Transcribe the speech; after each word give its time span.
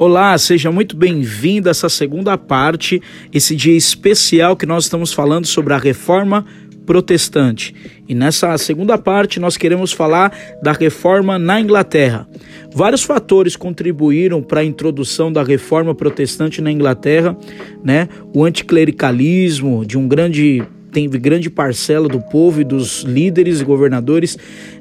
Olá, 0.00 0.38
seja 0.38 0.72
muito 0.72 0.96
bem-vindo 0.96 1.68
a 1.68 1.72
essa 1.72 1.90
segunda 1.90 2.38
parte, 2.38 3.02
esse 3.30 3.54
dia 3.54 3.76
especial 3.76 4.56
que 4.56 4.64
nós 4.64 4.84
estamos 4.84 5.12
falando 5.12 5.44
sobre 5.44 5.74
a 5.74 5.76
reforma 5.76 6.46
protestante. 6.86 7.74
E 8.08 8.14
nessa 8.14 8.56
segunda 8.56 8.96
parte 8.96 9.38
nós 9.38 9.58
queremos 9.58 9.92
falar 9.92 10.34
da 10.62 10.72
reforma 10.72 11.38
na 11.38 11.60
Inglaterra. 11.60 12.26
Vários 12.72 13.02
fatores 13.02 13.56
contribuíram 13.56 14.40
para 14.42 14.60
a 14.60 14.64
introdução 14.64 15.30
da 15.30 15.42
reforma 15.42 15.94
protestante 15.94 16.62
na 16.62 16.72
Inglaterra, 16.72 17.36
né? 17.84 18.08
O 18.34 18.42
anticlericalismo 18.42 19.84
de 19.84 19.98
um 19.98 20.08
grande 20.08 20.66
teve 20.90 21.18
grande 21.18 21.48
parcela 21.48 22.08
do 22.08 22.20
povo 22.20 22.60
e 22.60 22.64
dos 22.64 23.02
líderes 23.02 23.60
e 23.60 23.64
governadores 23.64 24.36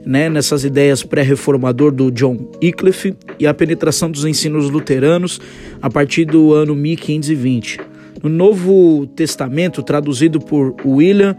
né, 0.06 0.30
nessas 0.30 0.64
ideias 0.64 1.04
pré-reformador 1.04 1.92
do 1.92 2.12
John 2.12 2.38
Wycliffe 2.62 3.16
e 3.40 3.46
a 3.46 3.54
penetração 3.54 4.10
dos 4.10 4.26
ensinos 4.26 4.70
luteranos 4.70 5.40
a 5.82 5.90
partir 5.90 6.26
do 6.26 6.54
ano 6.54 6.76
1520. 6.76 7.80
No 8.22 8.30
Novo 8.30 9.08
Testamento, 9.08 9.82
traduzido 9.82 10.40
por 10.40 10.76
William 10.86 11.38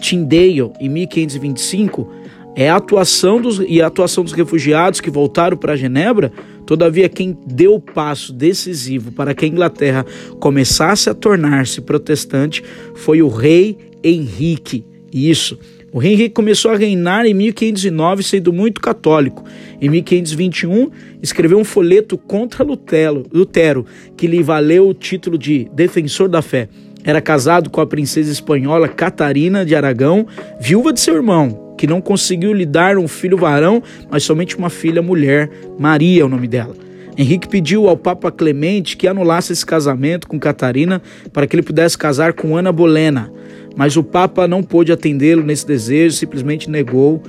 Tyndale 0.00 0.70
em 0.80 0.88
1525, 0.88 2.18
é 2.54 2.68
a 2.68 2.74
atuação 2.74 3.40
dos, 3.40 3.60
e 3.68 3.80
a 3.80 3.86
atuação 3.86 4.24
dos 4.24 4.32
refugiados 4.32 5.00
que 5.00 5.10
voltaram 5.10 5.56
para 5.56 5.76
Genebra. 5.76 6.32
Todavia, 6.66 7.08
quem 7.08 7.38
deu 7.46 7.74
o 7.74 7.80
passo 7.80 8.32
decisivo 8.32 9.12
para 9.12 9.32
que 9.32 9.44
a 9.44 9.48
Inglaterra 9.48 10.04
começasse 10.40 11.08
a 11.08 11.14
tornar-se 11.14 11.80
protestante 11.80 12.62
foi 12.96 13.22
o 13.22 13.28
rei 13.28 13.78
Henrique. 14.02 14.84
Isso. 15.12 15.58
O 15.90 15.98
rei 15.98 16.12
Henrique 16.12 16.34
começou 16.34 16.70
a 16.70 16.76
reinar 16.76 17.24
em 17.24 17.32
1509, 17.32 18.22
sendo 18.22 18.52
muito 18.52 18.78
católico. 18.78 19.42
Em 19.80 19.88
1521, 19.88 20.90
escreveu 21.22 21.58
um 21.58 21.64
folheto 21.64 22.18
contra 22.18 22.62
Lutero, 22.62 23.24
Lutero, 23.32 23.86
que 24.14 24.26
lhe 24.26 24.42
valeu 24.42 24.86
o 24.86 24.94
título 24.94 25.38
de 25.38 25.66
defensor 25.72 26.28
da 26.28 26.42
fé. 26.42 26.68
Era 27.02 27.22
casado 27.22 27.70
com 27.70 27.80
a 27.80 27.86
princesa 27.86 28.30
espanhola 28.30 28.86
Catarina 28.86 29.64
de 29.64 29.74
Aragão, 29.74 30.26
viúva 30.60 30.92
de 30.92 31.00
seu 31.00 31.14
irmão, 31.14 31.74
que 31.78 31.86
não 31.86 32.02
conseguiu 32.02 32.52
lhe 32.52 32.66
dar 32.66 32.98
um 32.98 33.08
filho 33.08 33.38
varão, 33.38 33.82
mas 34.10 34.24
somente 34.24 34.58
uma 34.58 34.68
filha 34.68 35.00
mulher, 35.00 35.48
Maria 35.78 36.20
é 36.20 36.24
o 36.24 36.28
nome 36.28 36.46
dela. 36.46 36.74
Henrique 37.16 37.48
pediu 37.48 37.88
ao 37.88 37.96
Papa 37.96 38.30
Clemente 38.30 38.96
que 38.96 39.08
anulasse 39.08 39.54
esse 39.54 39.64
casamento 39.64 40.28
com 40.28 40.38
Catarina 40.38 41.00
para 41.32 41.46
que 41.46 41.56
ele 41.56 41.62
pudesse 41.62 41.96
casar 41.96 42.34
com 42.34 42.56
Ana 42.56 42.70
Bolena 42.70 43.32
mas 43.78 43.96
o 43.96 44.02
Papa 44.02 44.48
não 44.48 44.60
pôde 44.60 44.90
atendê-lo 44.90 45.44
nesse 45.44 45.64
desejo, 45.64 46.16
simplesmente 46.16 46.68
negou 46.68 47.22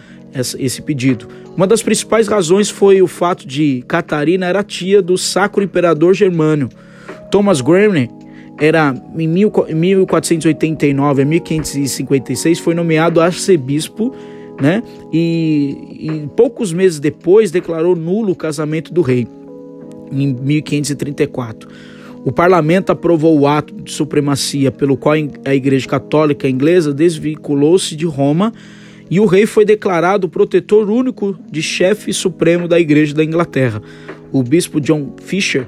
esse 0.58 0.82
pedido. 0.82 1.28
Uma 1.56 1.68
das 1.68 1.84
principais 1.84 2.28
razões 2.28 2.72
foi 2.72 3.04
o 3.04 3.08
fato 3.08 3.48
de 3.48 3.84
Catarina 3.88 4.48
era 4.48 4.64
tia 4.64 5.00
do 5.00 5.16
Sacro 5.16 5.62
Imperador 5.62 6.16
Germânio. 6.16 6.68
Thomas 7.30 7.62
Graham 7.62 8.08
era 8.60 8.96
em 9.16 9.28
1489 9.28 11.22
a 11.22 11.26
1556 11.26 12.58
foi 12.58 12.74
nomeado 12.74 13.22
arcebispo, 13.22 14.12
né? 14.60 14.82
E, 15.14 16.00
e 16.00 16.30
poucos 16.36 16.74
meses 16.74 17.00
depois 17.00 17.52
declarou 17.52 17.96
nulo 17.96 18.32
o 18.32 18.36
casamento 18.36 18.92
do 18.92 19.02
rei 19.02 19.28
em 20.12 20.34
1534. 20.34 21.70
O 22.26 22.32
parlamento 22.32 22.92
aprovou 22.92 23.40
o 23.40 23.48
ato 23.48 23.74
de 23.74 23.92
supremacia 23.92 24.72
pelo 24.72 24.98
qual 24.98 25.16
a 25.46 25.56
Igreja 25.56 25.88
Católica 25.88 26.50
Inglesa 26.50 26.94
desvinculou-se 26.94 27.96
de 27.96 28.06
Roma 28.06 28.54
e 29.10 29.20
o 29.20 29.26
rei 29.26 29.46
foi 29.46 29.66
declarado 29.66 30.30
protetor 30.30 30.90
único 30.90 31.38
de 31.50 31.62
chefe 31.62 32.14
supremo 32.14 32.68
da 32.68 32.80
Igreja 32.80 33.16
da 33.16 33.24
Inglaterra. 33.24 33.82
O 34.32 34.44
bispo 34.44 34.80
John 34.82 35.16
Fisher, 35.22 35.66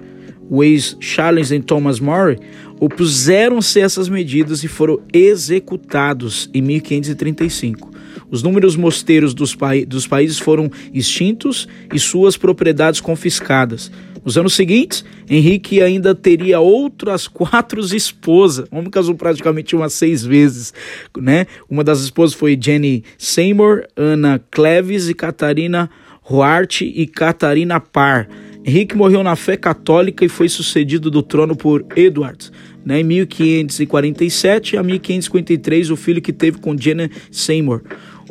o 0.49 0.63
ex-Charles 0.63 1.51
e 1.51 1.59
Thomas 1.61 1.99
More 1.99 2.37
opuseram-se 2.79 3.79
a 3.79 3.85
essas 3.85 4.09
medidas 4.09 4.63
e 4.63 4.67
foram 4.67 4.99
executados 5.13 6.49
em 6.53 6.61
1535. 6.61 7.89
Os 8.29 8.43
números 8.43 8.75
mosteiros 8.75 9.33
dos, 9.33 9.55
pa 9.55 9.71
dos 9.87 10.05
países 10.05 10.37
foram 10.37 10.69
extintos 10.93 11.67
e 11.93 11.99
suas 11.99 12.37
propriedades 12.37 12.99
confiscadas. 12.99 13.91
Nos 14.23 14.37
anos 14.37 14.53
seguintes, 14.53 15.03
Henrique 15.27 15.81
ainda 15.81 16.13
teria 16.13 16.59
outras 16.59 17.27
quatro 17.27 17.79
esposas. 17.81 18.67
O 18.71 18.77
homem 18.77 18.91
casou 18.91 19.15
praticamente 19.15 19.75
umas 19.75 19.93
seis 19.93 20.23
vezes, 20.23 20.73
né? 21.17 21.47
Uma 21.69 21.83
das 21.83 22.01
esposas 22.01 22.35
foi 22.35 22.57
Jenny 22.59 23.03
Seymour, 23.17 23.85
Ana 23.95 24.39
Cleves 24.51 25.09
e 25.09 25.13
Catarina 25.15 25.89
Huart 26.29 26.81
e 26.81 27.07
Catarina 27.07 27.79
Parr. 27.79 28.27
Henrique 28.63 28.95
morreu 28.95 29.23
na 29.23 29.35
fé 29.35 29.57
católica 29.57 30.23
e 30.23 30.29
foi 30.29 30.47
sucedido 30.47 31.09
do 31.09 31.23
trono 31.23 31.55
por 31.55 31.83
Edward. 31.95 32.51
Né, 32.83 33.01
em 33.01 33.03
1547 33.03 34.75
a 34.75 34.81
1553, 34.81 35.91
o 35.91 35.95
filho 35.95 36.21
que 36.21 36.33
teve 36.33 36.57
com 36.59 36.75
Jenny 36.75 37.11
Seymour. 37.31 37.81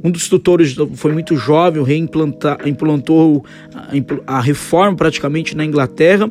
Um 0.03 0.11
dos 0.11 0.28
tutores 0.28 0.75
foi 0.94 1.12
muito 1.12 1.37
jovem, 1.37 1.81
o 1.81 1.84
rei 1.84 1.99
implantou 1.99 3.44
a 4.27 4.41
reforma 4.41 4.97
praticamente 4.97 5.56
na 5.56 5.65
Inglaterra 5.65 6.31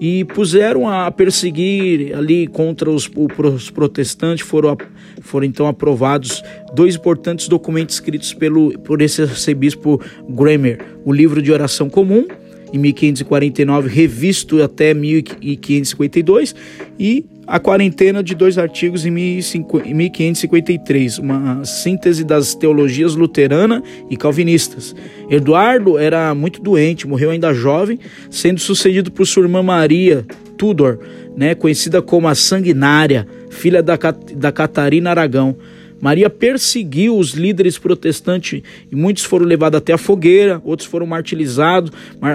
e 0.00 0.24
puseram 0.24 0.88
a 0.88 1.10
perseguir 1.10 2.16
ali 2.16 2.46
contra 2.46 2.90
os, 2.90 3.08
os 3.54 3.70
protestantes. 3.70 4.46
Foram, 4.46 4.76
foram 5.20 5.44
então 5.44 5.66
aprovados 5.66 6.42
dois 6.74 6.96
importantes 6.96 7.46
documentos 7.46 7.96
escritos 7.96 8.32
pelo, 8.32 8.78
por 8.78 9.02
esse 9.02 9.20
arcebispo 9.20 10.00
Gramer: 10.28 10.80
o 11.04 11.12
livro 11.12 11.42
de 11.42 11.52
oração 11.52 11.90
comum 11.90 12.26
em 12.72 12.78
1549, 12.78 13.88
revisto 13.88 14.62
até 14.62 14.94
1552, 14.94 16.54
e 16.98 17.26
a 17.46 17.58
quarentena 17.58 18.22
de 18.22 18.34
dois 18.34 18.58
artigos 18.58 19.04
em 19.04 19.10
1553, 19.10 21.18
uma 21.18 21.64
síntese 21.64 22.22
das 22.22 22.54
teologias 22.54 23.16
luterana 23.16 23.82
e 24.08 24.16
calvinistas. 24.16 24.94
Eduardo 25.28 25.98
era 25.98 26.32
muito 26.32 26.62
doente, 26.62 27.08
morreu 27.08 27.30
ainda 27.30 27.52
jovem, 27.52 27.98
sendo 28.30 28.60
sucedido 28.60 29.10
por 29.10 29.26
sua 29.26 29.42
irmã 29.42 29.64
Maria 29.64 30.24
Tudor, 30.56 31.00
né, 31.36 31.56
conhecida 31.56 32.00
como 32.00 32.28
a 32.28 32.36
Sanguinária, 32.36 33.26
filha 33.50 33.82
da, 33.82 33.98
da 34.36 34.52
Catarina 34.52 35.10
Aragão. 35.10 35.56
Maria 36.00 36.30
perseguiu 36.30 37.16
os 37.16 37.32
líderes 37.32 37.78
protestantes 37.78 38.62
e 38.90 38.96
muitos 38.96 39.24
foram 39.24 39.44
levados 39.44 39.78
até 39.78 39.92
a 39.92 39.98
fogueira, 39.98 40.60
outros 40.64 40.88
foram 40.88 41.06
martirizados, 41.06 41.92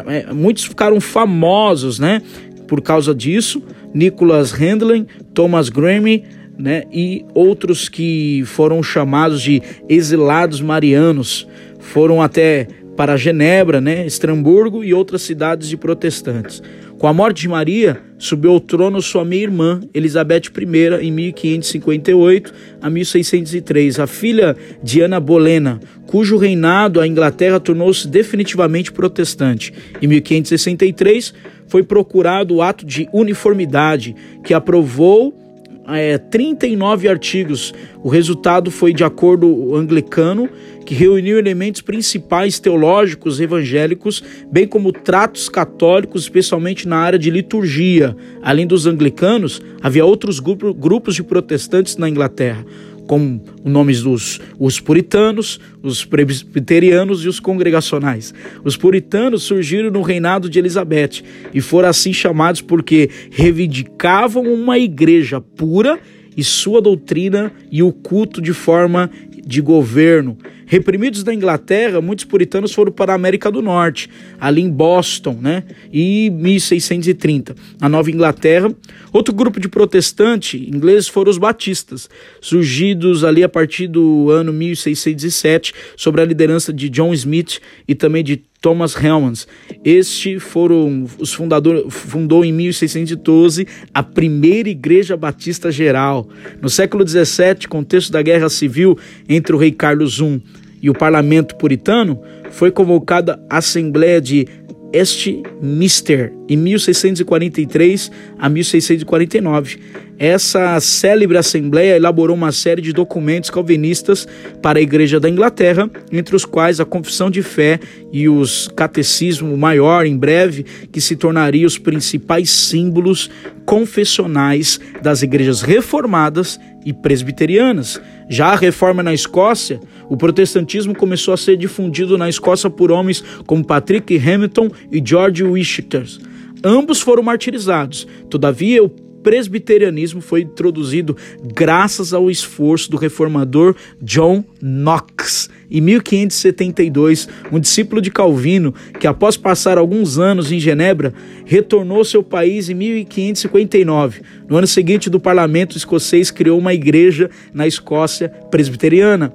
é, 0.08 0.32
muitos 0.34 0.66
ficaram 0.66 1.02
famosos, 1.02 1.98
né? 2.00 2.22
Por 2.68 2.82
causa 2.82 3.14
disso, 3.14 3.62
Nicholas 3.94 4.52
Handlin, 4.52 5.06
Thomas 5.34 5.70
Grammy, 5.70 6.24
né? 6.58 6.84
E 6.92 7.26
outros 7.34 7.90
que 7.90 8.44
foram 8.46 8.82
chamados 8.84 9.42
de 9.42 9.62
exilados 9.90 10.62
marianos 10.62 11.48
foram 11.80 12.22
até 12.22 12.68
para 12.96 13.18
Genebra, 13.18 13.82
né? 13.82 14.06
Estramburgo 14.06 14.84
e 14.84 14.94
outras 14.94 15.22
cidades 15.22 15.68
de 15.68 15.78
protestantes. 15.78 16.62
Com 16.98 17.08
a 17.08 17.14
morte 17.14 17.42
de 17.42 17.50
Maria, 17.50 18.00
subiu 18.18 18.52
ao 18.52 18.60
trono 18.60 19.02
sua 19.02 19.26
meia-irmã, 19.26 19.82
Elizabeth 19.94 20.44
I, 20.58 21.06
em 21.06 21.12
1558 21.12 22.54
a 22.82 22.90
1603, 22.90 24.00
a 24.00 24.08
filha 24.08 24.56
de 24.82 25.02
Ana 25.02 25.20
Bolena, 25.20 25.80
cujo 26.08 26.38
reinado 26.38 27.02
a 27.02 27.08
Inglaterra 27.08 27.60
tornou-se 27.60 28.08
definitivamente 28.08 28.94
protestante. 28.94 29.74
Em 30.02 30.08
1563, 30.08 31.34
foi 31.68 31.84
procurado 31.84 32.56
o 32.56 32.62
ato 32.62 32.86
de 32.86 33.10
uniformidade, 33.12 34.16
que 34.44 34.54
aprovou 34.54 35.45
é, 35.88 36.18
39 36.18 37.08
artigos. 37.08 37.74
O 38.04 38.10
resultado 38.10 38.72
foi 38.72 38.94
de 38.94 39.04
acordo 39.04 39.76
anglicano, 39.76 40.50
que 40.86 40.94
reuniu 40.94 41.40
elementos 41.40 41.82
principais 41.82 42.60
teológicos 42.60 43.40
evangélicos, 43.40 44.24
bem 44.52 44.68
como 44.68 44.92
tratos 44.92 45.50
católicos, 45.50 46.24
especialmente 46.24 46.88
na 46.88 46.98
área 46.98 47.18
de 47.18 47.32
liturgia. 47.32 48.16
Além 48.42 48.68
dos 48.68 48.86
anglicanos, 48.86 49.62
havia 49.82 50.06
outros 50.06 50.40
grupo, 50.40 50.74
grupos 50.74 51.16
de 51.16 51.24
protestantes 51.24 51.98
na 51.98 52.08
Inglaterra 52.08 52.64
com 53.08 53.40
os 53.64 53.72
nomes 53.72 54.02
dos 54.02 54.40
os 54.60 54.80
puritanos, 54.80 55.60
os 55.82 56.04
presbiterianos 56.04 57.24
e 57.24 57.28
os 57.28 57.40
congregacionais. 57.40 58.34
Os 58.64 58.76
puritanos 58.76 59.44
surgiram 59.44 59.92
no 59.92 60.02
reinado 60.02 60.50
de 60.50 60.60
Elizabeth 60.60 61.24
e 61.54 61.62
foram 61.62 61.90
assim 61.90 62.14
chamados 62.14 62.62
porque 62.62 63.10
reivindicavam 63.32 64.44
uma 64.44 64.78
igreja 64.78 65.40
pura 65.40 66.00
e 66.36 66.44
sua 66.44 66.82
doutrina 66.82 67.52
e 67.72 67.82
o 67.82 67.92
culto 67.92 68.42
de 68.42 68.54
forma 68.54 69.10
de 69.46 69.62
governo. 69.62 70.38
Reprimidos 70.66 71.24
da 71.24 71.34
Inglaterra, 71.34 72.02
muitos 72.02 72.26
puritanos 72.26 72.74
foram 72.74 72.92
para 72.92 73.14
a 73.14 73.16
América 73.16 73.52
do 73.52 73.62
Norte, 73.62 74.10
ali 74.40 74.62
em 74.62 74.70
Boston, 74.70 75.38
né? 75.40 75.64
E 75.92 76.30
1630, 76.32 77.56
na 77.80 77.88
Nova 77.88 78.10
Inglaterra. 78.10 78.74
Outro 79.14 79.34
grupo 79.34 79.60
de 79.60 79.68
protestantes 79.68 80.60
ingleses 80.62 81.08
foram 81.08 81.30
os 81.30 81.38
batistas, 81.38 82.10
surgidos 82.42 83.24
ali 83.24 83.44
a 83.44 83.50
partir 83.50 83.88
do 83.88 84.30
ano 84.32 84.52
1607, 84.52 85.74
sob 85.96 86.20
a 86.20 86.26
liderança 86.26 86.74
de 86.74 86.90
John 86.90 87.14
Smith 87.14 87.60
e 87.88 87.94
também 87.94 88.24
de 88.24 88.44
Thomas 88.66 88.96
Hellmans. 88.96 89.48
Este 89.84 90.40
foram 90.40 91.06
os 91.20 91.32
fundadores, 91.32 91.84
fundou 91.94 92.44
em 92.44 92.52
1612 92.52 93.68
a 93.94 94.02
primeira 94.02 94.68
Igreja 94.68 95.16
Batista 95.16 95.72
Geral. 95.72 96.28
No 96.60 96.68
século 96.68 97.08
XVII, 97.08 97.68
contexto 97.70 98.12
da 98.12 98.24
Guerra 98.24 98.50
Civil 98.50 98.98
entre 99.30 99.56
o 99.56 99.60
rei 99.60 99.72
Carlos 99.72 100.18
I 100.18 100.42
e 100.82 100.90
o 100.90 100.96
parlamento 100.96 101.56
puritano, 101.58 102.20
foi 102.50 102.72
convocada 102.72 103.40
a 103.48 103.58
Assembleia 103.58 104.20
de 104.20 104.48
Westminster 104.96 106.32
em 106.48 106.56
1643 106.56 108.12
a 108.40 108.48
1649. 108.48 109.80
Essa 110.18 110.80
célebre 110.80 111.38
assembleia 111.38 111.98
elaborou 111.98 112.38
uma 112.38 112.54
série 112.54 112.82
de 112.82 112.94
documentos 112.94 113.50
calvinistas 113.50 114.26
para 114.62 114.80
a 114.80 114.82
Igreja 114.82 115.20
da 115.20 115.30
Inglaterra, 115.30 115.90
entre 116.10 116.36
os 116.36 116.46
quais 116.46 116.80
a 116.80 116.86
Confissão 116.86 117.30
de 117.30 117.44
Fé 117.44 117.80
e 118.14 118.30
os 118.30 118.70
Catecismo 118.70 119.58
Maior, 119.58 120.06
em 120.06 120.16
breve, 120.16 120.64
que 120.90 121.02
se 121.02 121.18
tornaria 121.18 121.68
os 121.68 121.78
principais 121.78 122.50
símbolos 122.50 123.30
confessionais 123.66 124.80
das 125.02 125.22
igrejas 125.22 125.62
reformadas 125.62 126.58
e 126.86 126.94
presbiterianas. 126.94 128.00
Já 128.30 128.54
a 128.54 128.56
reforma 128.56 129.02
na 129.02 129.14
Escócia, 129.14 129.80
o 130.08 130.16
protestantismo 130.16 130.96
começou 130.96 131.34
a 131.34 131.38
ser 131.38 131.58
difundido 131.58 132.18
na 132.18 132.30
Escócia 132.30 132.70
por 132.70 132.92
homens 132.92 133.24
como 133.48 133.66
Patrick 133.66 134.16
Hamilton 134.18 134.70
e 134.92 135.02
George 135.04 135.44
Wishart. 135.44 136.20
Ambos 136.64 137.02
foram 137.02 137.24
martirizados. 137.24 138.08
Todavia, 138.30 138.84
o 138.84 138.90
presbiterianismo 138.90 140.22
foi 140.22 140.42
introduzido 140.42 141.18
graças 141.44 142.14
ao 142.14 142.30
esforço 142.30 142.92
do 142.92 142.98
reformador 142.98 143.76
John 144.00 144.44
Knox. 144.62 145.50
Em 145.70 145.82
1572, 145.82 147.28
um 147.52 147.60
discípulo 147.60 148.02
de 148.02 148.12
Calvino, 148.12 148.74
que 149.00 149.08
após 149.08 149.36
passar 149.38 149.78
alguns 149.78 150.18
anos 150.18 150.52
em 150.52 150.60
Genebra, 150.60 151.14
retornou 151.46 151.98
ao 152.00 152.06
seu 152.06 152.24
país 152.24 152.70
em 152.70 152.74
1559. 152.74 154.22
No 154.48 154.58
ano 154.58 154.68
seguinte, 154.68 155.10
do 155.10 155.20
parlamento 155.20 155.78
escocês 155.78 156.32
criou 156.32 156.60
uma 156.60 156.74
igreja 156.74 157.30
na 157.54 157.68
Escócia 157.68 158.30
presbiteriana. 158.50 159.34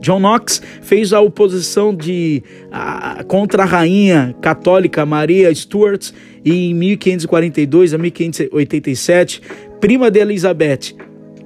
John 0.00 0.18
Knox 0.18 0.62
fez 0.80 1.12
a 1.12 1.20
oposição 1.20 1.94
de, 1.94 2.42
a, 2.72 3.22
contra 3.24 3.64
a 3.64 3.66
rainha 3.66 4.34
católica 4.40 5.04
Maria 5.04 5.54
Stuart 5.54 6.10
e 6.42 6.70
em 6.70 6.74
1542 6.74 7.92
a 7.92 7.98
1587, 7.98 9.42
prima 9.78 10.10
de 10.10 10.20
Elizabeth, 10.20 10.94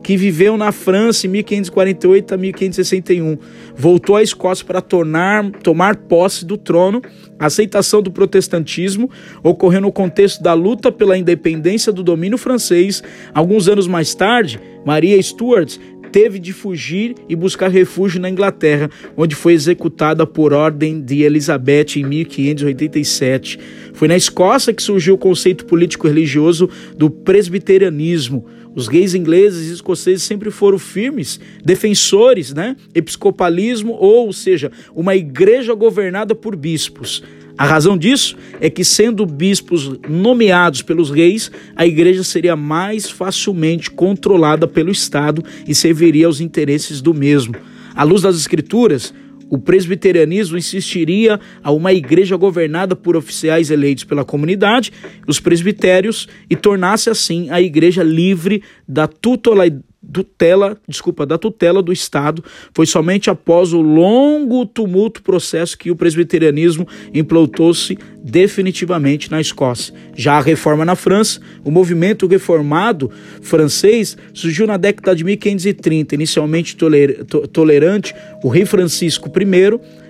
que 0.04 0.18
viveu 0.18 0.58
na 0.58 0.70
França 0.70 1.26
em 1.26 1.30
1548 1.30 2.34
a 2.34 2.36
1561. 2.36 3.38
Voltou 3.74 4.16
à 4.16 4.22
Escócia 4.22 4.64
para 4.64 4.82
tornar, 4.82 5.50
tomar 5.62 5.96
posse 5.96 6.44
do 6.44 6.58
trono. 6.58 7.00
A 7.38 7.46
aceitação 7.46 8.02
do 8.02 8.12
protestantismo 8.12 9.10
ocorreu 9.42 9.80
no 9.80 9.90
contexto 9.90 10.42
da 10.42 10.52
luta 10.52 10.92
pela 10.92 11.16
independência 11.16 11.90
do 11.90 12.02
domínio 12.02 12.36
francês. 12.36 13.02
Alguns 13.32 13.66
anos 13.66 13.86
mais 13.86 14.14
tarde, 14.14 14.60
Maria 14.84 15.20
Stuart 15.20 15.78
teve 16.12 16.38
de 16.38 16.52
fugir 16.52 17.14
e 17.26 17.34
buscar 17.34 17.68
refúgio 17.70 18.20
na 18.20 18.28
Inglaterra, 18.28 18.90
onde 19.16 19.34
foi 19.34 19.54
executada 19.54 20.26
por 20.26 20.52
ordem 20.52 21.00
de 21.00 21.22
Elizabeth 21.22 21.96
em 21.96 22.04
1587. 22.04 23.58
Foi 23.94 24.06
na 24.06 24.16
Escócia 24.16 24.72
que 24.72 24.82
surgiu 24.82 25.14
o 25.14 25.18
conceito 25.18 25.64
político-religioso 25.64 26.68
do 26.94 27.10
presbiterianismo. 27.10 28.44
Os 28.74 28.88
gays 28.88 29.14
ingleses 29.14 29.70
e 29.70 29.74
escoceses 29.74 30.24
sempre 30.24 30.50
foram 30.50 30.78
firmes 30.78 31.38
defensores, 31.64 32.52
né? 32.52 32.76
Episcopalismo, 32.94 33.92
ou 33.92 34.32
seja, 34.32 34.72
uma 34.94 35.14
igreja 35.14 35.74
governada 35.74 36.34
por 36.34 36.56
bispos. 36.56 37.22
A 37.56 37.64
razão 37.64 37.96
disso 37.96 38.36
é 38.60 38.68
que, 38.68 38.84
sendo 38.84 39.24
bispos 39.24 39.92
nomeados 40.08 40.82
pelos 40.82 41.08
reis, 41.10 41.52
a 41.76 41.86
igreja 41.86 42.24
seria 42.24 42.56
mais 42.56 43.08
facilmente 43.08 43.90
controlada 43.92 44.66
pelo 44.66 44.90
Estado 44.90 45.42
e 45.66 45.72
serviria 45.72 46.26
aos 46.26 46.40
interesses 46.40 47.00
do 47.00 47.14
mesmo. 47.14 47.54
À 47.94 48.02
luz 48.02 48.22
das 48.22 48.34
Escrituras, 48.34 49.14
o 49.54 49.58
presbiterianismo 49.58 50.58
insistiria 50.58 51.38
a 51.62 51.70
uma 51.70 51.92
igreja 51.92 52.36
governada 52.36 52.96
por 52.96 53.16
oficiais 53.16 53.70
eleitos 53.70 54.02
pela 54.02 54.24
comunidade, 54.24 54.92
os 55.28 55.38
presbitérios, 55.38 56.28
e 56.50 56.56
tornasse 56.56 57.08
assim 57.08 57.48
a 57.50 57.60
igreja 57.60 58.02
livre 58.02 58.64
da 58.86 59.06
tutela 59.06 59.64
tutela, 60.12 60.76
desculpa, 60.88 61.26
da 61.26 61.38
tutela 61.38 61.82
do 61.82 61.92
Estado, 61.92 62.44
foi 62.72 62.86
somente 62.86 63.30
após 63.30 63.72
o 63.72 63.80
longo 63.80 64.66
tumulto 64.66 65.22
processo 65.22 65.76
que 65.78 65.90
o 65.90 65.96
presbiterianismo 65.96 66.86
implantou-se 67.12 67.98
definitivamente 68.22 69.30
na 69.30 69.40
Escócia. 69.40 69.94
Já 70.14 70.38
a 70.38 70.40
reforma 70.40 70.84
na 70.84 70.96
França, 70.96 71.40
o 71.64 71.70
movimento 71.70 72.26
reformado 72.26 73.10
francês 73.42 74.16
surgiu 74.32 74.66
na 74.66 74.76
década 74.76 75.14
de 75.14 75.24
1530, 75.24 76.14
inicialmente 76.14 76.76
toler 76.76 77.24
tolerante, 77.52 78.14
o 78.42 78.48
rei 78.48 78.64
Francisco 78.64 79.30
I 79.38 79.44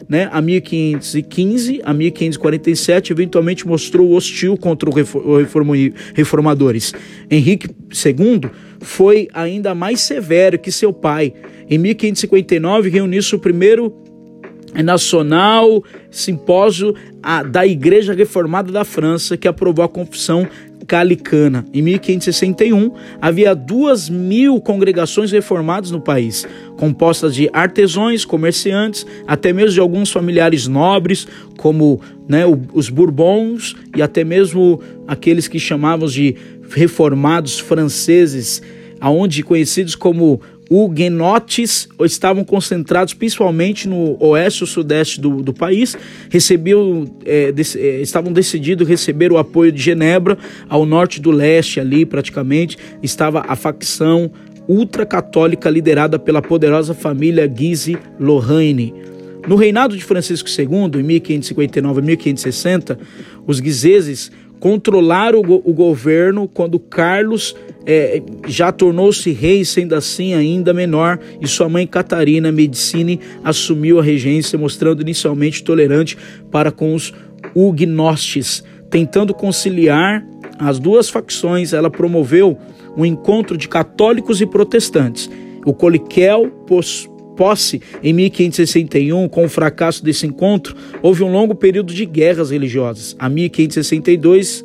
né, 0.09 0.29
a 0.33 0.41
1515 0.41 1.81
a 1.85 1.93
1547, 1.93 3.13
eventualmente 3.13 3.67
mostrou 3.67 4.13
hostil 4.13 4.57
contra 4.57 4.89
os 4.89 4.95
reformadores. 6.15 6.93
Henrique 7.31 7.69
II 7.69 8.51
foi 8.81 9.29
ainda 9.33 9.75
mais 9.75 10.01
severo 10.01 10.59
que 10.59 10.71
seu 10.71 10.93
pai. 10.93 11.33
Em 11.69 11.79
1559, 11.79 12.91
reuniu-se 12.91 13.35
o 13.35 13.39
primeiro 13.39 14.04
nacional 14.83 15.83
simpósio 16.11 16.95
da 17.51 17.67
Igreja 17.67 18.13
Reformada 18.13 18.71
da 18.71 18.85
França, 18.85 19.37
que 19.37 19.49
aprovou 19.49 19.85
a 19.85 19.89
Confissão 19.89 20.47
Calicana. 20.87 21.65
Em 21.73 21.81
1561, 21.83 22.93
havia 23.21 23.55
duas 23.55 24.09
mil 24.09 24.61
congregações 24.61 25.33
reformadas 25.33 25.91
no 25.91 26.01
país, 26.01 26.47
compostas 26.77 27.35
de 27.35 27.49
artesãos, 27.53 28.25
comerciantes, 28.25 29.07
até 29.27 29.53
mesmo 29.53 29.73
de 29.73 29.81
alguns 29.81 30.11
familiares 30.13 30.67
nobres, 30.69 31.27
como 31.57 32.01
né, 32.29 32.45
os 32.73 32.89
Bourbons 32.91 33.75
e 33.97 34.03
até 34.03 34.25
mesmo 34.25 34.81
aqueles 35.07 35.49
que 35.49 35.59
chamávamos 35.59 36.13
de 36.13 36.37
reformados 36.71 37.59
franceses, 37.59 38.63
aonde 39.01 39.43
conhecidos 39.43 39.95
como 39.95 40.41
huguenotes 40.71 41.89
estavam 42.01 42.45
concentrados 42.45 43.15
principalmente 43.15 43.89
no 43.89 44.17
oeste 44.23 44.65
e 44.65 44.67
sudeste 44.67 45.21
do, 45.21 45.43
do 45.43 45.53
país, 45.53 45.97
recebiam, 46.31 47.05
é, 47.25 47.53
é, 47.57 48.01
estavam 48.01 48.33
decididos 48.33 48.89
receber 48.89 49.31
o 49.31 49.39
apoio 49.39 49.71
de 49.71 49.81
Genebra, 49.81 50.39
ao 50.69 50.87
norte 50.87 51.21
do 51.21 51.31
leste 51.31 51.81
ali 51.81 52.07
praticamente, 52.07 52.77
estava 53.03 53.45
a 53.47 53.55
facção 53.57 54.31
ultracatólica 54.67 55.69
liderada 55.69 56.19
pela 56.19 56.41
poderosa 56.41 56.95
família 56.95 57.47
Guise 57.47 57.99
Lorraine. 58.19 58.95
No 59.47 59.57
reinado 59.57 59.95
de 59.95 60.03
Francisco 60.03 60.49
II, 60.49 61.01
em 61.01 61.03
1559 61.03 62.01
a 62.01 62.03
1560, 62.03 62.99
os 63.47 63.61
guiseses 63.61 64.33
controlaram 64.61 65.41
o, 65.41 65.71
o 65.71 65.73
governo 65.73 66.49
quando 66.49 66.79
Carlos 66.79 67.55
é, 67.87 68.23
já 68.47 68.73
tornou-se 68.73 69.31
rei, 69.31 69.65
sendo 69.65 69.95
assim 69.95 70.35
ainda 70.35 70.73
menor, 70.73 71.19
e 71.41 71.47
sua 71.47 71.69
mãe 71.69 71.87
Catarina 71.87 72.51
Medicine 72.51 73.21
assumiu 73.43 74.01
a 74.01 74.03
regência, 74.03 74.59
mostrando 74.59 75.03
inicialmente 75.03 75.63
tolerante 75.63 76.17
para 76.51 76.73
com 76.73 76.95
os 76.95 77.13
huguenotes. 77.55 78.65
Tentando 78.91 79.35
conciliar 79.35 80.27
as 80.59 80.79
duas 80.79 81.09
facções, 81.11 81.73
ela 81.73 81.91
promoveu 81.91 82.57
um 82.97 83.05
encontro 83.05 83.57
de 83.57 83.69
católicos 83.69 84.41
e 84.41 84.47
protestantes. 84.47 85.31
O 85.67 85.75
Coliquel 85.75 86.51
posse 87.35 87.81
em 88.03 88.13
1561, 88.13 89.29
com 89.29 89.45
o 89.45 89.49
fracasso 89.49 90.05
desse 90.05 90.27
encontro, 90.27 90.77
houve 91.03 91.23
um 91.23 91.33
longo 91.33 91.55
período 91.55 91.93
de 91.93 92.05
guerras 92.07 92.51
religiosas. 92.51 93.15
A 93.19 93.29
1562 93.29 94.65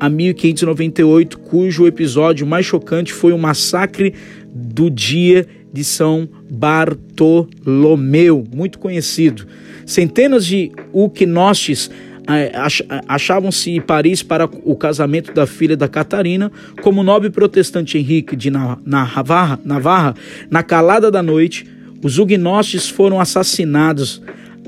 a 0.00 0.08
1598, 0.08 1.38
cujo 1.38 1.86
episódio 1.86 2.46
mais 2.46 2.64
chocante 2.64 3.12
foi 3.12 3.32
o 3.32 3.38
massacre 3.38 4.14
do 4.54 4.88
dia 4.90 5.46
de 5.72 5.82
São 5.84 6.28
Bartolomeu, 6.50 8.44
muito 8.54 8.78
conhecido. 8.78 9.46
Centenas 9.84 10.46
de 10.46 10.70
huquenotes 10.92 11.90
eh, 12.28 12.52
achavam-se 13.08 13.70
em 13.70 13.80
Paris 13.80 14.22
para 14.22 14.44
o 14.44 14.76
casamento 14.76 15.32
da 15.32 15.46
filha 15.46 15.76
da 15.76 15.88
Catarina, 15.88 16.52
como 16.82 17.00
o 17.00 17.04
nobre 17.04 17.30
protestante 17.30 17.96
Henrique 17.96 18.36
de 18.36 18.50
Navarra, 18.50 19.58
Navarra 19.64 20.14
na 20.50 20.62
calada 20.62 21.10
da 21.10 21.22
noite, 21.22 21.66
os 22.02 22.18
huguenotes 22.18 22.88
foram 22.88 23.20
assassinados. 23.20 24.22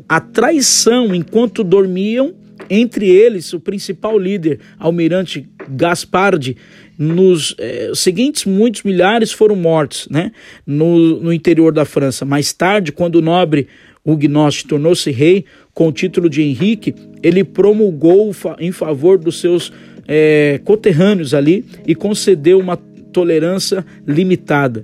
A 0.09 0.21
traição 0.21 1.15
enquanto 1.15 1.63
dormiam, 1.63 2.35
entre 2.69 3.09
eles 3.09 3.53
o 3.53 3.61
principal 3.61 4.19
líder, 4.19 4.61
almirante 4.79 5.49
Gaspardi, 5.69 6.57
nos 6.99 7.55
eh, 7.59 7.93
seguintes 7.95 8.45
muitos 8.45 8.83
milhares 8.83 9.33
foram 9.33 9.57
mortos 9.57 10.07
né, 10.11 10.33
no, 10.67 11.21
no 11.21 11.33
interior 11.33 11.73
da 11.73 11.85
França. 11.85 12.25
Mais 12.25 12.53
tarde, 12.53 12.93
quando 12.93 13.17
o 13.17 13.23
nobre 13.23 13.69
Huguenote 14.05 14.67
tornou-se 14.67 15.11
rei, 15.11 15.45
com 15.73 15.89
o 15.89 15.93
título 15.93 16.29
de 16.29 16.43
Henrique, 16.43 16.95
ele 17.23 17.45
promulgou 17.45 18.35
em 18.59 18.73
favor 18.73 19.19
dos 19.19 19.41
seus 19.41 19.73
é, 20.07 20.61
coterrâneos 20.65 21.33
ali 21.33 21.65
e 21.87 21.95
concedeu 21.95 22.59
uma 22.59 22.77
tolerância 22.77 23.85
limitada. 24.07 24.83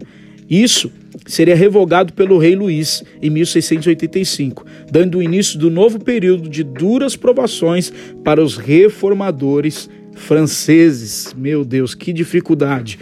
Isso 0.49 0.91
seria 1.27 1.55
revogado 1.55 2.13
pelo 2.13 2.39
rei 2.39 2.55
Luís 2.55 3.03
em 3.21 3.29
1685, 3.29 4.65
dando 4.91 5.23
início 5.23 5.59
do 5.59 5.69
novo 5.69 5.99
período 5.99 6.49
de 6.49 6.63
duras 6.63 7.17
provações 7.17 7.93
para 8.25 8.43
os 8.43 8.57
reformadores 8.57 9.91
franceses. 10.15 11.35
Meu 11.37 11.65
Deus, 11.65 11.95
que 11.95 12.13
dificuldade! 12.13 12.99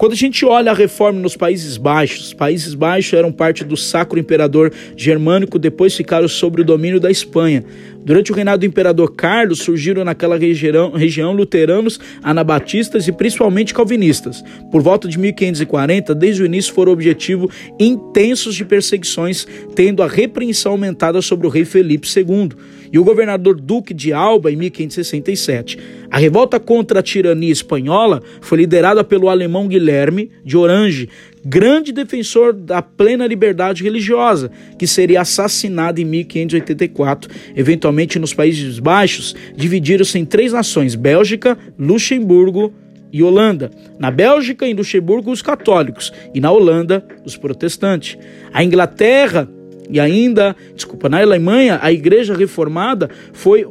Quando 0.00 0.14
a 0.14 0.16
gente 0.16 0.46
olha 0.46 0.72
a 0.72 0.74
reforma 0.74 1.20
nos 1.20 1.36
Países 1.36 1.76
Baixos, 1.76 2.28
os 2.28 2.32
Países 2.32 2.72
Baixos 2.72 3.12
eram 3.12 3.30
parte 3.30 3.62
do 3.62 3.76
Sacro 3.76 4.18
Imperador 4.18 4.72
Germânico, 4.96 5.58
depois 5.58 5.94
ficaram 5.94 6.26
sob 6.26 6.62
o 6.62 6.64
domínio 6.64 6.98
da 6.98 7.10
Espanha. 7.10 7.62
Durante 8.02 8.32
o 8.32 8.34
reinado 8.34 8.60
do 8.60 8.64
imperador 8.64 9.14
Carlos, 9.14 9.58
surgiram 9.58 10.02
naquela 10.02 10.38
região, 10.38 10.92
região 10.92 11.34
luteranos, 11.34 12.00
anabatistas 12.22 13.08
e 13.08 13.12
principalmente 13.12 13.74
calvinistas. 13.74 14.42
Por 14.72 14.80
volta 14.80 15.06
de 15.06 15.18
1540, 15.18 16.14
desde 16.14 16.42
o 16.42 16.46
início 16.46 16.72
foram 16.72 16.92
objetivo 16.92 17.50
intensos 17.78 18.54
de 18.54 18.64
perseguições, 18.64 19.46
tendo 19.74 20.02
a 20.02 20.06
repreensão 20.06 20.72
aumentada 20.72 21.20
sobre 21.20 21.46
o 21.46 21.50
rei 21.50 21.66
Felipe 21.66 22.08
II 22.08 22.48
e 22.92 22.98
o 22.98 23.04
governador 23.04 23.60
Duque 23.60 23.94
de 23.94 24.12
Alba 24.12 24.50
em 24.50 24.56
1567. 24.56 25.78
A 26.10 26.18
revolta 26.18 26.58
contra 26.58 27.00
a 27.00 27.02
tirania 27.02 27.52
espanhola 27.52 28.22
foi 28.40 28.58
liderada 28.58 29.04
pelo 29.04 29.28
alemão 29.28 29.68
Guilherme 29.68 30.30
de 30.44 30.56
Orange, 30.56 31.08
grande 31.44 31.92
defensor 31.92 32.52
da 32.52 32.82
plena 32.82 33.26
liberdade 33.26 33.82
religiosa, 33.82 34.50
que 34.78 34.86
seria 34.86 35.20
assassinado 35.20 36.00
em 36.00 36.04
1584. 36.04 37.30
Eventualmente, 37.54 38.18
nos 38.18 38.34
Países 38.34 38.78
Baixos, 38.78 39.34
dividiram-se 39.56 40.18
em 40.18 40.24
três 40.24 40.52
nações: 40.52 40.94
Bélgica, 40.94 41.56
Luxemburgo 41.78 42.72
e 43.12 43.22
Holanda. 43.22 43.70
Na 43.98 44.10
Bélgica 44.10 44.66
e 44.66 44.74
Luxemburgo, 44.74 45.30
os 45.30 45.42
católicos, 45.42 46.12
e 46.34 46.40
na 46.40 46.50
Holanda, 46.50 47.04
os 47.24 47.36
protestantes. 47.36 48.16
A 48.52 48.62
Inglaterra 48.62 49.48
e 49.90 49.98
ainda, 49.98 50.54
desculpa, 50.74 51.08
na 51.08 51.20
Alemanha, 51.20 51.78
a 51.82 51.90
igreja 51.90 52.34
reformada 52.34 53.10
foi 53.32 53.66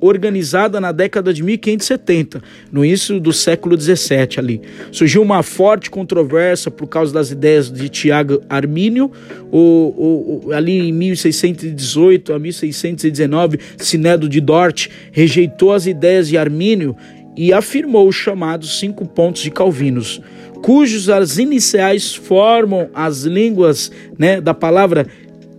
organizada 0.00 0.80
na 0.80 0.90
década 0.90 1.34
de 1.34 1.42
1570, 1.42 2.42
no 2.72 2.84
início 2.84 3.20
do 3.20 3.32
século 3.32 3.76
17 3.76 4.40
ali. 4.40 4.62
Surgiu 4.90 5.22
uma 5.22 5.42
forte 5.42 5.90
controvérsia 5.90 6.70
por 6.70 6.86
causa 6.86 7.12
das 7.12 7.30
ideias 7.30 7.70
de 7.70 7.88
Tiago 7.88 8.42
Armínio, 8.48 9.10
o, 9.52 10.44
o, 10.46 10.52
ali 10.52 10.88
em 10.88 10.92
1618 10.92 12.32
a 12.32 12.38
1619, 12.38 13.58
Sinedo 13.76 14.28
de 14.28 14.40
Dort 14.40 14.88
rejeitou 15.12 15.72
as 15.72 15.86
ideias 15.86 16.28
de 16.28 16.38
Armínio 16.38 16.96
e 17.36 17.52
afirmou 17.52 18.08
os 18.08 18.16
chamados 18.16 18.78
cinco 18.78 19.06
pontos 19.06 19.42
de 19.42 19.50
Calvinos, 19.50 20.20
cujos 20.62 21.08
as 21.08 21.38
iniciais 21.38 22.14
formam 22.14 22.88
as 22.94 23.22
línguas 23.22 23.90
né, 24.18 24.40
da 24.40 24.52
palavra 24.52 25.06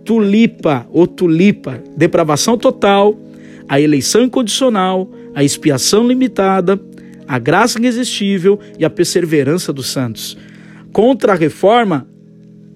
tulipa 0.04 0.86
ou 0.90 1.06
tulipa, 1.06 1.82
depravação 1.96 2.56
total, 2.58 3.16
a 3.68 3.80
eleição 3.80 4.22
incondicional, 4.22 5.08
a 5.34 5.42
expiação 5.42 6.06
limitada, 6.06 6.80
a 7.26 7.38
graça 7.38 7.78
irresistível 7.78 8.58
e 8.78 8.84
a 8.84 8.90
perseverança 8.90 9.72
dos 9.72 9.88
santos. 9.90 10.36
Contra 10.92 11.32
a 11.32 11.36
reforma, 11.36 12.06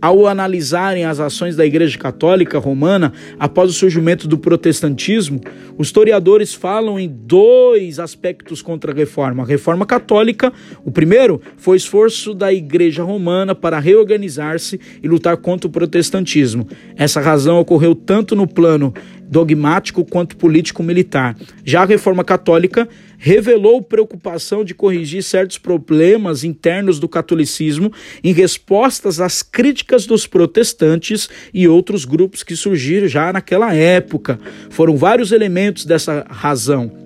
ao 0.06 0.24
analisarem 0.28 1.04
as 1.04 1.18
ações 1.18 1.56
da 1.56 1.66
Igreja 1.66 1.98
Católica 1.98 2.60
Romana 2.60 3.12
após 3.40 3.70
o 3.70 3.72
surgimento 3.72 4.28
do 4.28 4.38
protestantismo, 4.38 5.40
os 5.76 5.88
historiadores 5.88 6.54
falam 6.54 6.96
em 6.96 7.08
dois 7.08 7.98
aspectos 7.98 8.62
contra 8.62 8.92
a 8.92 8.94
reforma. 8.94 9.42
A 9.42 9.46
reforma 9.46 9.84
católica, 9.84 10.52
o 10.84 10.92
primeiro 10.92 11.42
foi 11.56 11.74
o 11.74 11.76
esforço 11.76 12.34
da 12.34 12.52
Igreja 12.52 13.02
Romana 13.02 13.52
para 13.52 13.80
reorganizar-se 13.80 14.78
e 15.02 15.08
lutar 15.08 15.36
contra 15.38 15.66
o 15.66 15.72
protestantismo. 15.72 16.68
Essa 16.94 17.20
razão 17.20 17.58
ocorreu 17.58 17.92
tanto 17.92 18.36
no 18.36 18.46
plano 18.46 18.94
dogmático 19.28 20.04
quanto 20.04 20.36
político-militar. 20.36 21.36
Já 21.64 21.82
a 21.82 21.86
reforma 21.86 22.24
católica 22.24 22.88
revelou 23.18 23.82
preocupação 23.82 24.64
de 24.64 24.74
corrigir 24.74 25.22
certos 25.22 25.58
problemas 25.58 26.44
internos 26.44 26.98
do 26.98 27.08
catolicismo 27.08 27.92
em 28.22 28.32
respostas 28.32 29.20
às 29.20 29.42
críticas 29.42 30.06
dos 30.06 30.26
protestantes 30.26 31.28
e 31.52 31.66
outros 31.66 32.04
grupos 32.04 32.42
que 32.42 32.56
surgiram 32.56 33.08
já 33.08 33.32
naquela 33.32 33.74
época. 33.74 34.38
Foram 34.70 34.96
vários 34.96 35.32
elementos 35.32 35.84
dessa 35.84 36.24
razão. 36.28 37.05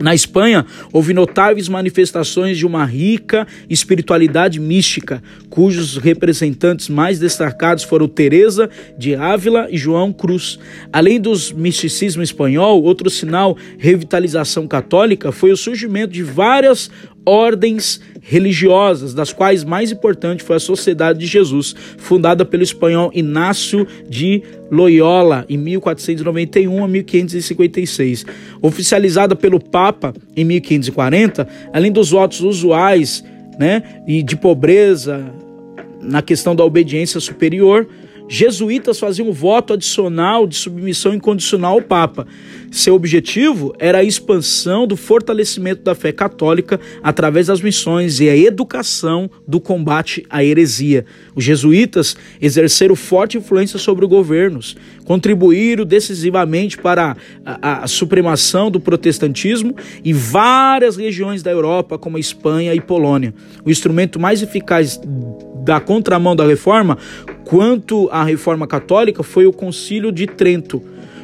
Na 0.00 0.14
Espanha, 0.14 0.64
houve 0.92 1.12
notáveis 1.12 1.68
manifestações 1.68 2.56
de 2.56 2.64
uma 2.64 2.84
rica 2.84 3.46
espiritualidade 3.68 4.60
mística, 4.60 5.22
cujos 5.50 5.96
representantes 5.96 6.88
mais 6.88 7.18
destacados 7.18 7.82
foram 7.82 8.06
Teresa 8.06 8.70
de 8.96 9.16
Ávila 9.16 9.66
e 9.70 9.76
João 9.76 10.12
Cruz. 10.12 10.58
Além 10.92 11.20
dos 11.20 11.50
misticismo 11.50 12.22
espanhol, 12.22 12.82
outro 12.82 13.10
sinal 13.10 13.56
revitalização 13.76 14.68
católica 14.68 15.32
foi 15.32 15.50
o 15.50 15.56
surgimento 15.56 16.12
de 16.12 16.22
várias 16.22 16.90
ordens 17.28 18.00
religiosas, 18.22 19.14
das 19.14 19.32
quais 19.32 19.64
mais 19.64 19.92
importante 19.92 20.42
foi 20.42 20.56
a 20.56 20.60
Sociedade 20.60 21.18
de 21.18 21.26
Jesus, 21.26 21.74
fundada 21.98 22.44
pelo 22.44 22.62
espanhol 22.62 23.10
Inácio 23.14 23.86
de 24.08 24.42
Loyola 24.70 25.44
em 25.48 25.56
1491 25.56 26.84
a 26.84 26.88
1556. 26.88 28.26
Oficializada 28.60 29.36
pelo 29.36 29.60
Papa 29.60 30.14
em 30.36 30.44
1540, 30.44 31.46
além 31.72 31.92
dos 31.92 32.10
votos 32.10 32.40
usuais 32.40 33.24
né, 33.58 33.82
e 34.06 34.22
de 34.22 34.36
pobreza 34.36 35.24
na 36.00 36.22
questão 36.22 36.54
da 36.54 36.64
obediência 36.64 37.20
superior, 37.20 37.86
jesuítas 38.28 39.00
faziam 39.00 39.28
um 39.28 39.32
voto 39.32 39.72
adicional 39.72 40.46
de 40.46 40.56
submissão 40.56 41.14
incondicional 41.14 41.74
ao 41.74 41.82
Papa. 41.82 42.26
Seu 42.70 42.94
objetivo 42.94 43.74
era 43.78 43.98
a 43.98 44.04
expansão 44.04 44.86
do 44.86 44.96
fortalecimento 44.96 45.82
da 45.82 45.94
fé 45.94 46.12
católica 46.12 46.78
através 47.02 47.46
das 47.46 47.62
missões 47.62 48.20
e 48.20 48.28
a 48.28 48.36
educação 48.36 49.30
do 49.46 49.58
combate 49.58 50.24
à 50.28 50.44
heresia. 50.44 51.06
Os 51.34 51.42
jesuítas 51.42 52.16
exerceram 52.40 52.94
forte 52.94 53.38
influência 53.38 53.78
sobre 53.78 54.04
os 54.04 54.10
governos, 54.10 54.76
contribuíram 55.06 55.86
decisivamente 55.86 56.76
para 56.76 57.16
a, 57.44 57.58
a, 57.62 57.84
a 57.84 57.88
supremação 57.88 58.70
do 58.70 58.78
protestantismo 58.78 59.74
em 60.04 60.12
várias 60.12 60.96
regiões 60.96 61.42
da 61.42 61.50
Europa, 61.50 61.96
como 61.96 62.18
a 62.18 62.20
Espanha 62.20 62.74
e 62.74 62.80
Polônia. 62.80 63.32
O 63.64 63.70
instrumento 63.70 64.20
mais 64.20 64.42
eficaz 64.42 65.00
da 65.64 65.80
contramão 65.80 66.36
da 66.36 66.46
reforma 66.46 66.98
quanto 67.48 68.08
à 68.12 68.22
reforma 68.24 68.66
católica 68.66 69.22
foi 69.22 69.46
o 69.46 69.52
Concílio 69.52 70.12
de 70.12 70.26
Trento, 70.26 70.82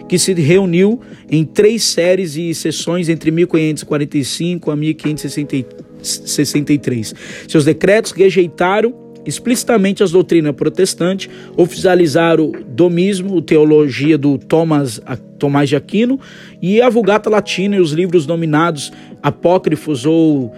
que 0.09 0.19
se 0.19 0.33
reuniu 0.33 0.99
em 1.31 1.45
três 1.45 1.85
séries 1.85 2.35
e 2.35 2.55
sessões 2.55 3.11
entre 3.11 3.31
1545 3.31 4.71
a 4.71 4.77
1563. 4.77 7.15
Seus 7.47 7.67
decretos 7.67 8.13
rejeitaram 8.13 8.95
explicitamente 9.27 10.03
as 10.03 10.13
doutrinas 10.13 10.55
protestantes, 10.55 11.29
oficializaram 11.59 12.47
o 12.47 12.53
domismo, 12.65 13.39
a 13.39 13.43
teologia 13.43 14.17
do 14.17 14.39
Thomas, 14.39 15.03
Tomás 15.39 15.69
de 15.69 15.77
Aquino 15.77 16.19
e 16.63 16.81
a 16.81 16.89
Vulgata 16.89 17.29
Latina 17.29 17.77
e 17.77 17.81
os 17.81 17.93
livros 17.93 18.25
dominados 18.25 18.91
apócrifos 19.23 20.07
ou 20.07 20.51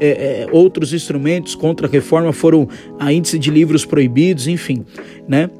é, 0.00 0.06
é, 0.08 0.46
outros 0.52 0.92
instrumentos 0.92 1.54
contra 1.54 1.86
a 1.86 1.90
reforma 1.90 2.32
foram 2.32 2.68
a 2.98 3.12
índice 3.12 3.38
de 3.38 3.50
livros 3.50 3.84
proibidos, 3.84 4.46
enfim, 4.46 4.84
né? 5.26 5.50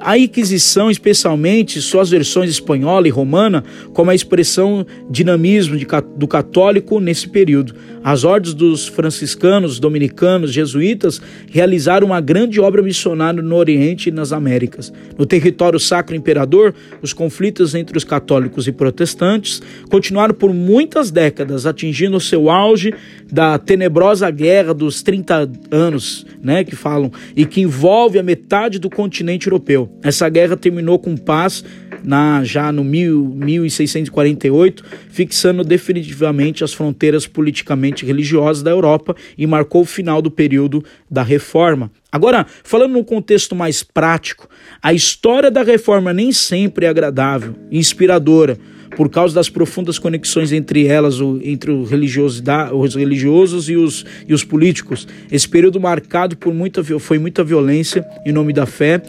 A 0.00 0.16
Inquisição, 0.16 0.90
especialmente 0.90 1.80
suas 1.82 2.08
versões 2.08 2.50
espanhola 2.50 3.06
e 3.06 3.10
romana, 3.10 3.62
como 3.92 4.10
a 4.10 4.14
expressão 4.14 4.86
dinamismo 5.10 5.76
de, 5.76 5.86
do 6.16 6.26
católico 6.26 6.98
nesse 6.98 7.28
período. 7.28 7.74
As 8.04 8.24
ordens 8.24 8.54
dos 8.54 8.88
franciscanos, 8.88 9.78
dominicanos, 9.78 10.52
jesuítas 10.52 11.20
realizaram 11.50 12.08
uma 12.08 12.20
grande 12.20 12.60
obra 12.60 12.82
missionária 12.82 13.40
no 13.40 13.54
Oriente 13.54 14.08
e 14.08 14.12
nas 14.12 14.32
Américas. 14.32 14.92
No 15.16 15.24
território 15.24 15.78
sacro 15.78 16.16
imperador, 16.16 16.74
os 17.00 17.12
conflitos 17.12 17.76
entre 17.76 17.96
os 17.96 18.02
católicos 18.02 18.66
e 18.66 18.72
protestantes 18.72 19.62
continuaram 19.88 20.34
por 20.34 20.52
muitas 20.52 21.12
décadas, 21.12 21.64
atingindo 21.64 22.18
seu 22.18 22.50
auge 22.50 22.92
da 23.30 23.56
tenebrosa 23.58 24.28
guerra 24.30 24.74
dos 24.74 25.02
30 25.02 25.50
anos, 25.70 26.26
né, 26.42 26.64
que 26.64 26.74
falam, 26.74 27.12
e 27.36 27.46
que 27.46 27.60
envolve 27.60 28.18
a 28.18 28.22
metade 28.22 28.78
do 28.78 28.90
continente 28.90 29.46
europeu. 29.46 29.88
Essa 30.02 30.28
guerra 30.28 30.56
terminou 30.56 30.98
com 30.98 31.16
paz 31.16 31.64
na, 32.04 32.44
já 32.44 32.72
no 32.72 32.84
1648, 32.84 34.84
fixando 35.08 35.62
definitivamente 35.62 36.64
as 36.64 36.72
fronteiras 36.72 37.26
politicamente 37.26 37.91
religiosas 38.00 38.62
da 38.62 38.70
Europa 38.70 39.14
e 39.36 39.46
marcou 39.46 39.82
o 39.82 39.86
final 39.86 40.22
do 40.22 40.30
período 40.30 40.82
da 41.10 41.22
Reforma. 41.22 41.90
Agora, 42.10 42.46
falando 42.64 42.92
num 42.92 43.04
contexto 43.04 43.54
mais 43.54 43.82
prático, 43.82 44.48
a 44.82 44.92
história 44.92 45.50
da 45.50 45.62
Reforma 45.62 46.12
nem 46.12 46.32
sempre 46.32 46.86
é 46.86 46.88
agradável 46.88 47.54
e 47.70 47.78
inspiradora 47.78 48.58
por 48.96 49.08
causa 49.08 49.34
das 49.34 49.48
profundas 49.48 49.98
conexões 49.98 50.52
entre 50.52 50.86
elas, 50.86 51.18
entre 51.42 51.70
os 51.70 51.90
religiosos 51.90 53.68
e 53.68 53.76
os, 53.76 54.04
e 54.28 54.34
os 54.34 54.44
políticos. 54.44 55.06
Esse 55.30 55.48
período 55.48 55.80
marcado 55.80 56.36
por 56.36 56.52
muita, 56.52 56.82
foi 56.98 57.18
muita 57.18 57.42
violência 57.42 58.06
em 58.24 58.32
nome 58.32 58.52
da 58.52 58.66
fé, 58.66 59.02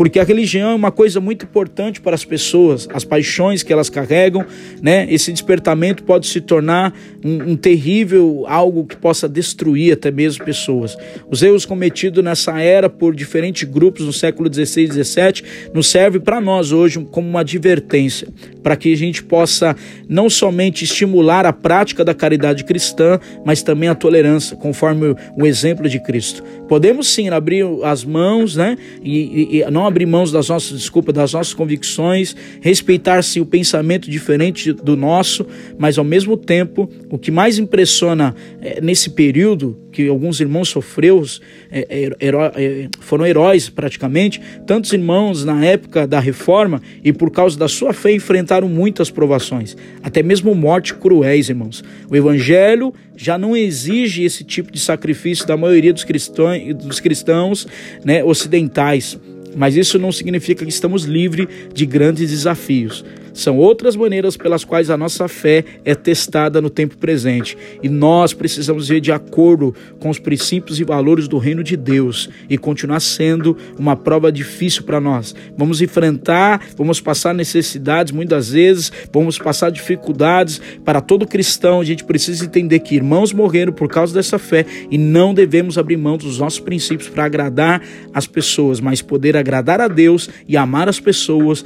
porque 0.00 0.18
a 0.18 0.24
religião 0.24 0.70
é 0.70 0.74
uma 0.74 0.90
coisa 0.90 1.20
muito 1.20 1.44
importante 1.44 2.00
para 2.00 2.14
as 2.14 2.24
pessoas, 2.24 2.88
as 2.90 3.04
paixões 3.04 3.62
que 3.62 3.70
elas 3.70 3.90
carregam, 3.90 4.46
né? 4.80 5.06
Esse 5.10 5.30
despertamento 5.30 6.04
pode 6.04 6.26
se 6.26 6.40
tornar 6.40 6.94
um, 7.22 7.50
um 7.50 7.54
terrível 7.54 8.46
algo 8.48 8.86
que 8.86 8.96
possa 8.96 9.28
destruir 9.28 9.92
até 9.92 10.10
mesmo 10.10 10.42
pessoas. 10.42 10.96
Os 11.30 11.42
erros 11.42 11.66
cometidos 11.66 12.24
nessa 12.24 12.58
era 12.62 12.88
por 12.88 13.14
diferentes 13.14 13.68
grupos 13.68 14.06
no 14.06 14.12
século 14.14 14.48
16 14.48 14.86
e 14.86 14.92
17 14.94 15.44
nos 15.74 15.88
serve 15.88 16.18
para 16.18 16.40
nós 16.40 16.72
hoje 16.72 17.06
como 17.10 17.28
uma 17.28 17.40
advertência, 17.40 18.26
para 18.62 18.76
que 18.76 18.90
a 18.94 18.96
gente 18.96 19.22
possa 19.22 19.76
não 20.08 20.30
somente 20.30 20.82
estimular 20.82 21.44
a 21.44 21.52
prática 21.52 22.02
da 22.02 22.14
caridade 22.14 22.64
cristã, 22.64 23.20
mas 23.44 23.62
também 23.62 23.90
a 23.90 23.94
tolerância, 23.94 24.56
conforme 24.56 25.14
o 25.36 25.46
exemplo 25.46 25.86
de 25.90 26.00
Cristo. 26.00 26.42
Podemos 26.66 27.08
sim 27.08 27.28
abrir 27.28 27.66
as 27.82 28.02
mãos, 28.02 28.56
né? 28.56 28.78
E, 29.02 29.58
e 29.58 29.70
não 29.70 29.89
abrir 29.90 30.06
mãos 30.06 30.32
das 30.32 30.48
nossas, 30.48 30.78
desculpa, 30.78 31.12
das 31.12 31.32
nossas 31.32 31.52
convicções, 31.52 32.34
respeitar-se 32.60 33.40
o 33.40 33.46
pensamento 33.46 34.10
diferente 34.10 34.72
do 34.72 34.96
nosso, 34.96 35.46
mas 35.78 35.98
ao 35.98 36.04
mesmo 36.04 36.36
tempo, 36.36 36.88
o 37.10 37.18
que 37.18 37.30
mais 37.30 37.58
impressiona 37.58 38.34
é, 38.60 38.80
nesse 38.80 39.10
período 39.10 39.76
que 39.90 40.08
alguns 40.08 40.40
irmãos 40.40 40.68
sofreu, 40.68 41.22
é, 41.70 41.86
é, 41.88 42.28
é, 42.28 42.88
foram 43.00 43.26
heróis 43.26 43.68
praticamente, 43.68 44.40
tantos 44.66 44.92
irmãos 44.92 45.44
na 45.44 45.64
época 45.64 46.06
da 46.06 46.20
reforma 46.20 46.80
e 47.02 47.12
por 47.12 47.30
causa 47.30 47.58
da 47.58 47.68
sua 47.68 47.92
fé 47.92 48.12
enfrentaram 48.12 48.68
muitas 48.68 49.10
provações, 49.10 49.76
até 50.02 50.22
mesmo 50.22 50.54
morte 50.54 50.94
cruéis, 50.94 51.48
irmãos. 51.48 51.82
O 52.08 52.16
evangelho 52.16 52.94
já 53.16 53.36
não 53.36 53.56
exige 53.56 54.22
esse 54.22 54.44
tipo 54.44 54.72
de 54.72 54.80
sacrifício 54.80 55.46
da 55.46 55.56
maioria 55.56 55.92
dos 55.92 56.04
cristãos, 56.04 56.74
dos 56.74 57.00
cristãos 57.00 57.66
né, 58.04 58.24
ocidentais. 58.24 59.18
Mas 59.56 59.76
isso 59.76 59.98
não 59.98 60.12
significa 60.12 60.64
que 60.64 60.70
estamos 60.70 61.04
livres 61.04 61.48
de 61.72 61.86
grandes 61.86 62.30
desafios. 62.30 63.04
São 63.40 63.56
outras 63.56 63.96
maneiras 63.96 64.36
pelas 64.36 64.66
quais 64.66 64.90
a 64.90 64.98
nossa 64.98 65.26
fé 65.26 65.64
é 65.82 65.94
testada 65.94 66.60
no 66.60 66.68
tempo 66.68 66.98
presente. 66.98 67.56
E 67.82 67.88
nós 67.88 68.34
precisamos 68.34 68.88
ver 68.88 69.00
de 69.00 69.10
acordo 69.10 69.74
com 69.98 70.10
os 70.10 70.18
princípios 70.18 70.78
e 70.78 70.84
valores 70.84 71.26
do 71.26 71.38
reino 71.38 71.64
de 71.64 71.74
Deus 71.74 72.28
e 72.50 72.58
continuar 72.58 73.00
sendo 73.00 73.56
uma 73.78 73.96
prova 73.96 74.30
difícil 74.30 74.82
para 74.82 75.00
nós. 75.00 75.34
Vamos 75.56 75.80
enfrentar, 75.80 76.60
vamos 76.76 77.00
passar 77.00 77.34
necessidades 77.34 78.12
muitas 78.12 78.50
vezes, 78.50 78.92
vamos 79.10 79.38
passar 79.38 79.70
dificuldades. 79.70 80.60
Para 80.84 81.00
todo 81.00 81.26
cristão, 81.26 81.80
a 81.80 81.84
gente 81.84 82.04
precisa 82.04 82.44
entender 82.44 82.80
que 82.80 82.94
irmãos 82.94 83.32
morreram 83.32 83.72
por 83.72 83.88
causa 83.88 84.12
dessa 84.12 84.38
fé 84.38 84.66
e 84.90 84.98
não 84.98 85.32
devemos 85.32 85.78
abrir 85.78 85.96
mão 85.96 86.18
dos 86.18 86.38
nossos 86.38 86.60
princípios 86.60 87.08
para 87.08 87.24
agradar 87.24 87.80
as 88.12 88.26
pessoas, 88.26 88.80
mas 88.80 89.00
poder 89.00 89.34
agradar 89.34 89.80
a 89.80 89.88
Deus 89.88 90.28
e 90.46 90.58
amar 90.58 90.90
as 90.90 91.00
pessoas, 91.00 91.64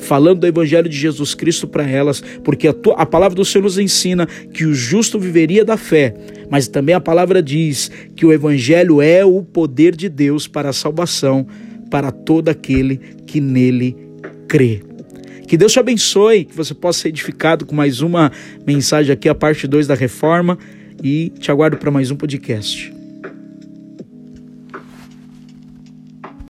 falando 0.00 0.40
do 0.40 0.46
evangelho 0.46 0.86
de 0.86 1.13
Jesus 1.14 1.34
Cristo 1.34 1.66
para 1.66 1.88
elas, 1.88 2.22
porque 2.42 2.68
a, 2.68 2.72
tua, 2.72 2.94
a 2.94 3.06
palavra 3.06 3.34
do 3.34 3.44
Senhor 3.44 3.64
nos 3.64 3.78
ensina 3.78 4.26
que 4.26 4.64
o 4.64 4.74
justo 4.74 5.18
viveria 5.18 5.64
da 5.64 5.76
fé, 5.76 6.14
mas 6.50 6.68
também 6.68 6.94
a 6.94 7.00
palavra 7.00 7.42
diz 7.42 7.90
que 8.14 8.26
o 8.26 8.32
Evangelho 8.32 9.00
é 9.00 9.24
o 9.24 9.42
poder 9.42 9.96
de 9.96 10.08
Deus 10.08 10.46
para 10.46 10.68
a 10.68 10.72
salvação 10.72 11.46
para 11.90 12.10
todo 12.10 12.48
aquele 12.48 13.00
que 13.26 13.40
nele 13.40 13.96
crê. 14.48 14.82
Que 15.46 15.56
Deus 15.56 15.72
te 15.72 15.78
abençoe, 15.78 16.44
que 16.44 16.56
você 16.56 16.74
possa 16.74 17.02
ser 17.02 17.08
edificado 17.08 17.66
com 17.66 17.74
mais 17.74 18.00
uma 18.00 18.32
mensagem 18.66 19.12
aqui, 19.12 19.28
a 19.28 19.34
parte 19.34 19.66
2 19.66 19.86
da 19.86 19.94
reforma, 19.94 20.58
e 21.02 21.32
te 21.38 21.50
aguardo 21.50 21.76
para 21.76 21.90
mais 21.90 22.10
um 22.10 22.16
podcast. 22.16 22.93